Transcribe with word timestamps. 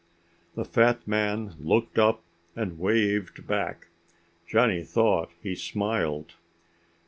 The 0.55 0.65
fat 0.65 1.07
man 1.07 1.53
looked 1.59 1.99
up 1.99 2.23
and 2.55 2.79
waved 2.79 3.45
back. 3.45 3.89
Johnny 4.47 4.81
thought 4.83 5.29
he 5.43 5.53
smiled. 5.53 6.33